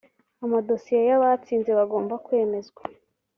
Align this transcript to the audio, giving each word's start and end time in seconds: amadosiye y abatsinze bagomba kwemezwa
amadosiye 0.45 1.01
y 1.09 1.13
abatsinze 1.17 1.71
bagomba 1.79 2.13
kwemezwa 2.25 2.81